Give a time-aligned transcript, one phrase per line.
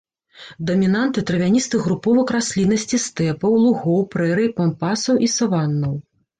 [0.69, 5.93] Дамінанты травяністых груповак расліннасці стэпаў, лугоў, прэрый, пампасаў і саваннаў.